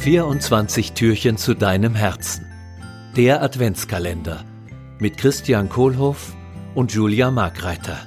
[0.00, 2.46] 24 Türchen zu deinem Herzen.
[3.18, 4.46] Der Adventskalender
[4.98, 6.34] mit Christian Kohlhoff
[6.74, 7.98] und Julia Markreiter.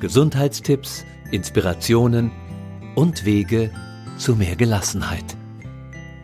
[0.00, 2.32] Gesundheitstipps, Inspirationen
[2.94, 3.70] und Wege
[4.16, 5.36] zu mehr Gelassenheit.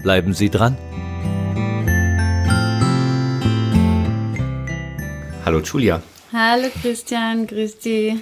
[0.02, 0.78] Bleiben Sie dran.
[5.44, 6.02] Hallo Julia.
[6.32, 8.14] Hallo Christian, grüß dich.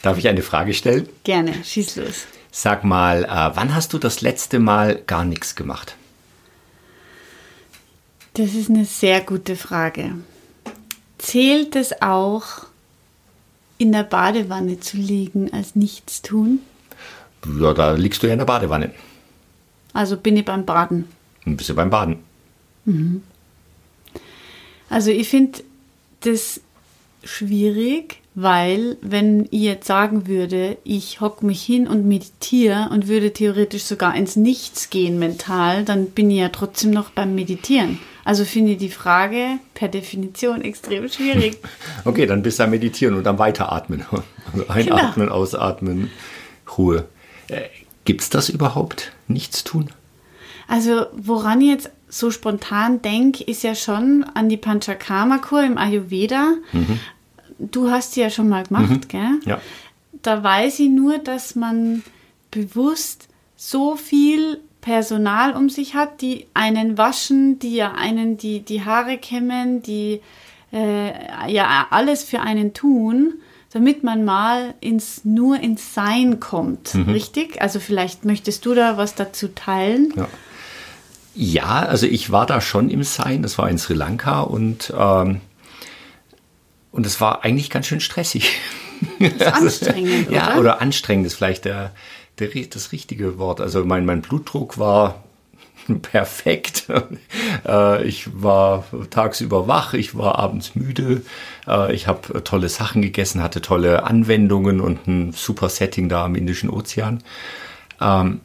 [0.00, 1.10] Darf ich eine Frage stellen?
[1.24, 2.26] Gerne, schieß los.
[2.52, 5.96] Sag mal, äh, wann hast du das letzte Mal gar nichts gemacht?
[8.40, 10.14] Das ist eine sehr gute Frage.
[11.18, 12.64] Zählt es auch,
[13.76, 16.60] in der Badewanne zu liegen als nichts tun?
[17.60, 18.92] Ja, da liegst du ja in der Badewanne.
[19.92, 21.04] Also bin ich beim Baden.
[21.44, 22.16] Ein bisschen beim Baden.
[24.88, 25.62] Also ich finde
[26.20, 26.62] das
[27.22, 33.34] schwierig, weil wenn ich jetzt sagen würde, ich hocke mich hin und meditiere und würde
[33.34, 37.98] theoretisch sogar ins Nichts gehen mental, dann bin ich ja trotzdem noch beim Meditieren.
[38.30, 41.58] Also finde ich die Frage per Definition extrem schwierig.
[42.04, 44.04] Okay, dann bist du am Meditieren und am Weiteratmen.
[44.52, 46.10] Also einatmen, ausatmen,
[46.78, 47.08] Ruhe.
[47.48, 47.62] Äh,
[48.04, 49.10] Gibt es das überhaupt?
[49.26, 49.90] Nichts tun?
[50.68, 56.54] Also woran ich jetzt so spontan denke, ist ja schon an die Panchakarma-Kur im Ayurveda.
[57.58, 59.40] Du hast die ja schon mal gemacht, gell?
[59.44, 59.60] Ja.
[60.22, 62.04] Da weiß ich nur, dass man
[62.52, 68.84] bewusst so viel Personal um sich hat, die einen waschen, die ja einen die, die
[68.84, 70.20] Haare kämmen, die
[70.72, 73.34] äh, ja alles für einen tun,
[73.72, 77.62] damit man mal ins nur ins Sein kommt, richtig?
[77.62, 80.12] Also vielleicht möchtest du da was dazu teilen?
[80.16, 80.28] Ja.
[81.34, 85.40] Ja, also ich war da schon im Sein, das war in Sri Lanka und, ähm,
[86.90, 88.58] und es war eigentlich ganz schön stressig.
[89.18, 89.30] Das
[89.62, 90.36] ist anstrengend, oder?
[90.36, 91.92] Ja, oder anstrengend ist vielleicht der,
[92.40, 93.60] der, das richtige Wort.
[93.60, 95.22] Also mein, mein Blutdruck war
[96.02, 96.86] perfekt.
[97.66, 101.22] Äh, ich war tagsüber wach, ich war abends müde,
[101.66, 106.36] äh, ich habe tolle Sachen gegessen, hatte tolle Anwendungen und ein super Setting da am
[106.36, 107.22] Indischen Ozean.
[108.00, 108.40] Ähm,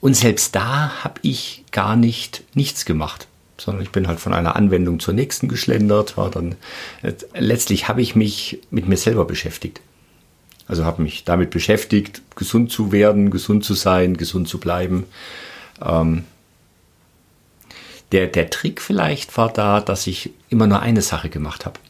[0.00, 4.56] und selbst da habe ich gar nicht nichts gemacht, sondern ich bin halt von einer
[4.56, 6.16] Anwendung zur nächsten geschlendert.
[6.16, 6.56] War dann
[7.02, 9.80] äh, letztlich habe ich mich mit mir selber beschäftigt.
[10.68, 15.04] Also habe mich damit beschäftigt, gesund zu werden, gesund zu sein, gesund zu bleiben.
[15.82, 16.24] Ähm,
[18.12, 21.80] der, der Trick vielleicht war da, dass ich immer nur eine Sache gemacht habe.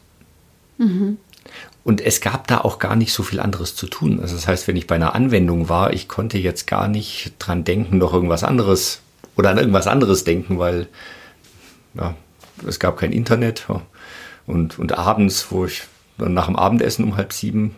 [1.85, 4.21] Und es gab da auch gar nicht so viel anderes zu tun.
[4.21, 7.65] Also das heißt, wenn ich bei einer Anwendung war, ich konnte jetzt gar nicht dran
[7.65, 9.01] denken, noch irgendwas anderes
[9.37, 10.89] oder an irgendwas anderes denken, weil
[11.95, 12.15] ja,
[12.67, 13.67] es gab kein Internet.
[14.47, 15.85] Und, und abends, wo ich
[16.19, 17.75] dann nach dem Abendessen um halb sieben,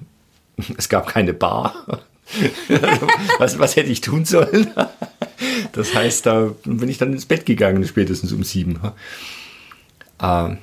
[0.76, 1.75] es gab keine Bar.
[3.38, 4.71] Was, was hätte ich tun sollen?
[5.72, 8.81] Das heißt, da bin ich dann ins Bett gegangen, spätestens um sieben.
[10.22, 10.59] Ähm,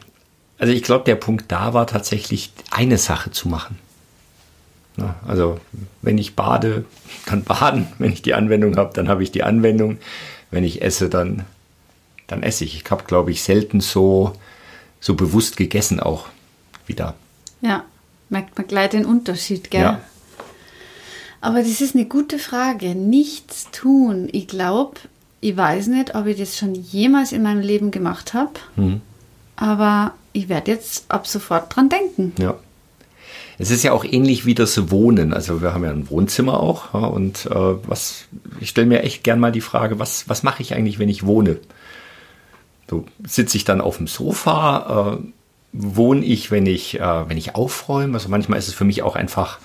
[0.59, 3.77] Also ich glaube, der Punkt da war tatsächlich, eine Sache zu machen.
[5.27, 5.59] Also
[6.01, 6.85] wenn ich bade,
[7.27, 7.87] dann baden.
[7.99, 9.99] Wenn ich die Anwendung habe, dann habe ich die Anwendung.
[10.49, 11.45] Wenn ich esse, dann,
[12.25, 12.75] dann esse ich.
[12.75, 14.33] Ich habe, glaube ich, selten so,
[14.99, 16.25] so bewusst gegessen auch
[16.87, 17.13] wieder.
[17.61, 17.83] Ja,
[18.29, 19.81] merkt man gleich den Unterschied, gell?
[19.81, 20.01] Ja.
[21.39, 22.95] Aber das ist eine gute Frage.
[22.95, 24.27] Nichts tun.
[24.31, 24.97] Ich glaube,
[25.39, 28.53] ich weiß nicht, ob ich das schon jemals in meinem Leben gemacht habe.
[29.55, 32.33] Aber ich werde jetzt ab sofort dran denken.
[32.39, 32.55] Ja.
[33.59, 35.33] Es ist ja auch ähnlich wie das Wohnen.
[35.33, 36.93] Also wir haben ja ein Wohnzimmer auch.
[36.93, 38.25] Ja, und äh, was,
[38.59, 41.25] ich stelle mir echt gern mal die Frage, was, was mache ich eigentlich, wenn ich
[41.25, 41.57] wohne?
[42.89, 45.27] So sitze ich dann auf dem Sofa, äh,
[45.73, 48.13] wohne ich, wenn ich, äh, wenn ich aufräume.
[48.13, 49.59] Also manchmal ist es für mich auch einfach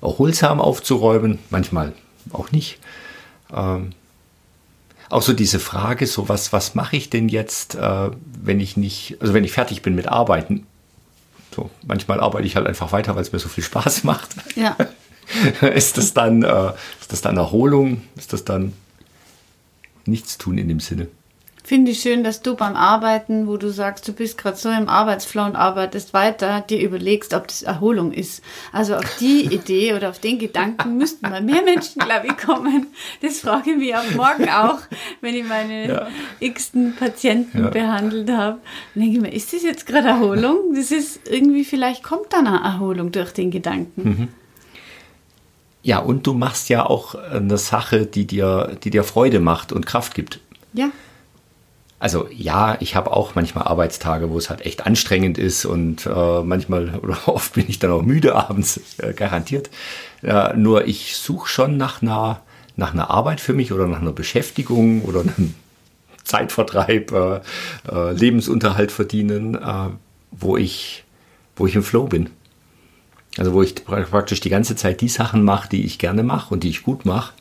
[0.00, 1.92] erholsam aufzuräumen, manchmal
[2.32, 2.78] auch nicht.
[3.52, 3.92] Ähm,
[5.08, 8.10] auch so diese Frage, so was, was mache ich denn jetzt, äh,
[8.42, 10.66] wenn ich nicht, also wenn ich fertig bin mit Arbeiten?
[11.54, 14.30] So, manchmal arbeite ich halt einfach weiter, weil es mir so viel Spaß macht.
[14.54, 14.76] Ja.
[15.74, 18.02] ist das dann, äh, ist das dann Erholung?
[18.16, 18.72] Ist das dann
[20.06, 21.08] nichts tun in dem Sinne?
[21.62, 24.88] Finde ich schön, dass du beim Arbeiten, wo du sagst, du bist gerade so im
[24.88, 28.42] Arbeitsflow und arbeitest weiter, dir überlegst, ob das Erholung ist.
[28.72, 32.88] Also auf die Idee oder auf den Gedanken müssten mal mehr Menschen, glaube ich, kommen.
[33.22, 34.78] Das frage ich mich auch morgen auch,
[35.20, 36.08] wenn ich meine Ja.
[36.40, 37.70] x-ten Patienten Ja.
[37.70, 38.58] behandelt habe.
[38.94, 40.74] Dann denke ich mir, ist das jetzt gerade Erholung?
[40.74, 44.28] Das ist irgendwie, vielleicht kommt dann eine Erholung durch den Gedanken.
[45.82, 49.86] Ja, und du machst ja auch eine Sache, die dir, die dir Freude macht und
[49.86, 50.40] Kraft gibt.
[50.72, 50.90] Ja.
[52.00, 56.42] Also ja, ich habe auch manchmal Arbeitstage, wo es halt echt anstrengend ist und äh,
[56.42, 59.70] manchmal oder oft bin ich dann auch müde abends, äh, garantiert.
[60.22, 62.40] Ja, nur ich suche schon nach einer,
[62.74, 65.54] nach einer Arbeit für mich oder nach einer Beschäftigung oder einem
[66.24, 67.40] Zeitvertreib, äh,
[67.90, 69.90] äh, Lebensunterhalt verdienen, äh,
[70.30, 71.04] wo ich,
[71.54, 72.30] wo ich im Flow bin.
[73.36, 76.64] Also wo ich praktisch die ganze Zeit die Sachen mache, die ich gerne mache und
[76.64, 77.34] die ich gut mache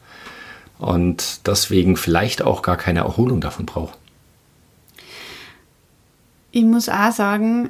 [0.79, 3.97] und deswegen vielleicht auch gar keine Erholung davon brauche.
[6.51, 7.69] Ich muss auch sagen,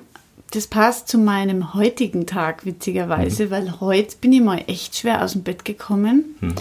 [0.51, 3.51] das passt zu meinem heutigen Tag, witzigerweise, mhm.
[3.51, 6.35] weil heute bin ich mal echt schwer aus dem Bett gekommen.
[6.41, 6.55] Mhm.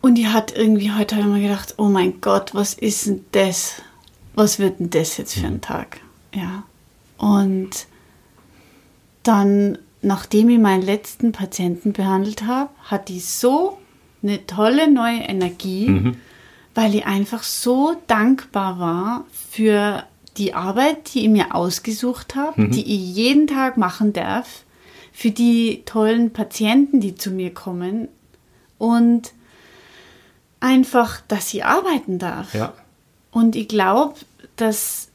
[0.00, 3.82] Und ich hatte irgendwie heute einmal gedacht, oh mein Gott, was ist denn das?
[4.34, 5.60] Was wird denn das jetzt für ein mhm.
[5.60, 6.00] Tag?
[6.34, 6.64] Ja.
[7.18, 7.86] Und
[9.22, 13.78] dann, nachdem ich meinen letzten Patienten behandelt habe, hatte ich so
[14.22, 16.16] eine tolle neue Energie, mhm.
[16.74, 20.04] weil ich einfach so dankbar war für
[20.36, 22.70] die Arbeit, die ich mir ausgesucht habe, mhm.
[22.70, 24.64] die ich jeden Tag machen darf,
[25.12, 28.08] für die tollen Patienten, die zu mir kommen
[28.78, 29.32] und
[30.60, 32.54] einfach, dass ich arbeiten darf.
[32.54, 32.72] Ja.
[33.30, 34.14] Und ich glaube,
[34.56, 35.08] dass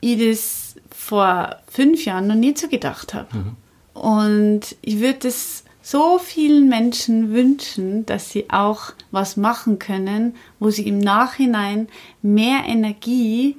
[0.00, 3.36] ich das vor fünf Jahren noch nie so gedacht habe.
[3.36, 3.56] Mhm.
[4.00, 10.70] Und ich würde es so vielen Menschen wünschen, dass sie auch was machen können, wo
[10.70, 11.88] sie im Nachhinein
[12.20, 13.56] mehr Energie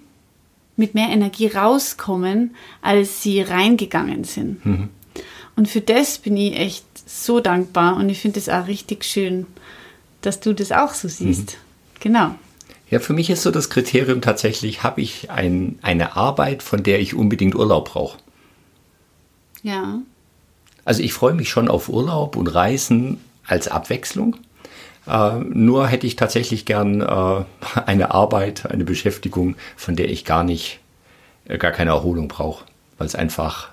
[0.80, 4.66] mit mehr Energie rauskommen, als sie reingegangen sind.
[4.66, 4.90] Mhm.
[5.56, 9.46] Und für das bin ich echt so dankbar und ich finde es auch richtig schön,
[10.22, 11.52] dass du das auch so siehst.
[11.52, 12.00] Mhm.
[12.00, 12.36] Genau.
[12.90, 17.00] Ja, für mich ist so das Kriterium tatsächlich, habe ich ein, eine Arbeit, von der
[17.00, 18.18] ich unbedingt Urlaub brauche.
[19.62, 20.00] Ja.
[20.86, 24.38] Also ich freue mich schon auf Urlaub und Reisen als Abwechslung.
[25.08, 27.44] Äh, nur hätte ich tatsächlich gern äh,
[27.86, 30.80] eine Arbeit, eine Beschäftigung, von der ich gar nicht,
[31.46, 32.66] äh, gar keine Erholung brauche.
[32.98, 33.70] Weil es einfach,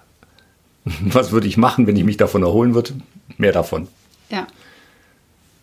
[0.84, 2.94] was würde ich machen, wenn ich mich davon erholen würde?
[3.38, 3.88] Mehr davon.
[4.31, 4.46] Ja,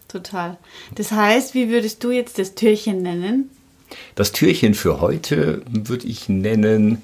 [0.08, 0.58] total.
[0.96, 3.50] Das heißt, wie würdest du jetzt das Türchen nennen?
[4.16, 7.02] Das Türchen für heute würde ich nennen,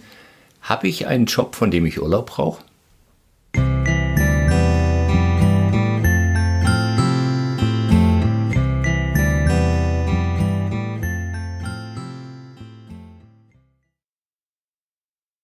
[0.62, 2.64] habe ich einen Job, von dem ich Urlaub brauche?